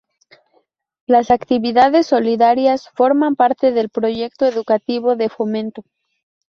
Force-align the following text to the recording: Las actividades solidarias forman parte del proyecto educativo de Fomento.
Las 1.05 1.29
actividades 1.29 2.07
solidarias 2.07 2.89
forman 2.95 3.35
parte 3.35 3.71
del 3.71 3.89
proyecto 3.89 4.47
educativo 4.47 5.15
de 5.15 5.29
Fomento. 5.29 5.83